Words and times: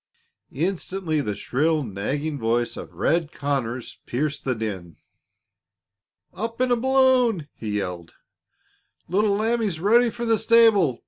Instantly 0.51 1.21
the 1.21 1.35
shrill, 1.35 1.83
nagging 1.83 2.39
voice 2.39 2.75
of 2.75 2.95
"Red" 2.95 3.31
Conners 3.31 3.97
pierced 4.07 4.43
the 4.45 4.55
din. 4.55 4.95
"Up 6.33 6.59
in 6.59 6.71
a 6.71 6.75
balloon!" 6.75 7.47
he 7.53 7.77
yelled. 7.77 8.15
"Little 9.07 9.35
Lambie's 9.35 9.79
ready 9.79 10.09
for 10.09 10.25
the 10.25 10.39
stable. 10.39 10.99